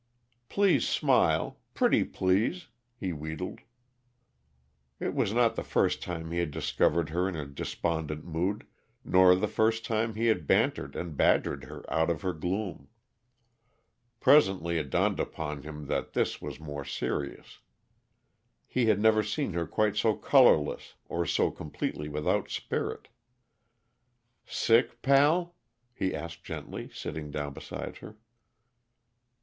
Please 0.49 0.87
smile. 0.89 1.59
Pretty 1.75 2.03
please!" 2.03 2.69
he 2.99 3.13
wheedled. 3.13 3.59
It 4.99 5.13
was 5.13 5.31
not 5.31 5.55
the 5.55 5.61
first 5.63 6.01
time 6.01 6.31
he 6.31 6.39
had 6.39 6.49
discovered 6.49 7.09
her 7.09 7.29
in 7.29 7.35
a 7.35 7.45
despondent 7.45 8.25
mood, 8.25 8.65
nor 9.05 9.35
the 9.35 9.47
first 9.47 9.85
time 9.85 10.15
he 10.15 10.25
had 10.25 10.47
bantered 10.47 10.95
and 10.95 11.15
badgered 11.15 11.65
her 11.65 11.85
out 11.93 12.09
of 12.09 12.23
her 12.23 12.33
gloom. 12.33 12.87
Presently 14.19 14.79
it 14.79 14.89
dawned 14.89 15.19
upon 15.19 15.61
him 15.61 15.85
that 15.85 16.13
this 16.13 16.41
was 16.41 16.59
more 16.59 16.83
serious; 16.83 17.59
he 18.65 18.87
had 18.87 18.99
never 18.99 19.21
seen 19.21 19.53
her 19.53 19.67
quite 19.67 19.95
so 19.95 20.15
colorless 20.15 20.95
or 21.09 21.27
so 21.27 21.51
completely 21.51 22.09
without 22.09 22.49
spirit. 22.49 23.07
"Sick, 24.47 25.03
pal?" 25.03 25.53
he 25.93 26.11
asked 26.15 26.43
gently, 26.43 26.89
sitting 26.91 27.29
down 27.29 27.53
beside 27.53 27.97
her. 27.97 28.15